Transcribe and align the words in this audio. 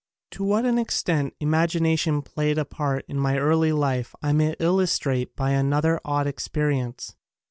To 0.31 0.43
what 0.43 0.65
an 0.65 0.79
extent 0.79 1.35
imagination 1.39 2.23
played 2.23 2.57
a 2.57 2.65
part 2.65 3.05
in 3.07 3.19
my 3.19 3.37
early 3.37 3.71
life 3.71 4.15
I 4.23 4.33
may 4.33 4.55
illustrate 4.59 5.35
by 5.35 5.51
another 5.51 6.01
odd 6.03 6.25
experience. 6.25 7.15